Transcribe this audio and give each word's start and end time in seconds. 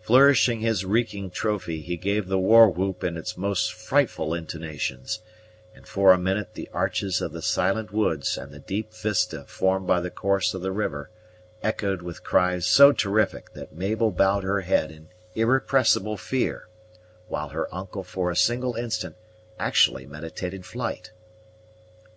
Flourishing 0.00 0.60
his 0.60 0.84
reeking 0.84 1.28
trophy, 1.28 1.80
he 1.80 1.96
gave 1.96 2.28
the 2.28 2.38
war 2.38 2.70
whoop 2.70 3.02
in 3.02 3.16
its 3.16 3.36
most 3.36 3.72
frightful 3.72 4.32
intonations, 4.32 5.18
and 5.74 5.88
for 5.88 6.12
a 6.12 6.18
minute 6.18 6.54
the 6.54 6.68
arches 6.72 7.20
of 7.20 7.32
the 7.32 7.42
silent 7.42 7.90
woods 7.92 8.38
and 8.38 8.52
the 8.52 8.60
deep 8.60 8.94
vista 8.94 9.42
formed 9.48 9.84
by 9.84 9.98
the 10.00 10.08
course 10.08 10.54
of 10.54 10.62
the 10.62 10.70
river 10.70 11.10
echoed 11.64 12.00
with 12.00 12.22
cries 12.22 12.64
so 12.64 12.92
terrific 12.92 13.54
that 13.54 13.74
Mabel 13.74 14.12
bowed 14.12 14.44
her 14.44 14.60
head 14.60 14.92
in 14.92 15.08
irrepressible 15.34 16.16
fear, 16.16 16.68
while 17.26 17.48
her 17.48 17.66
uncle 17.74 18.04
for 18.04 18.30
a 18.30 18.36
single 18.36 18.76
instant 18.76 19.16
actually 19.58 20.06
meditated 20.06 20.64
flight. 20.64 21.10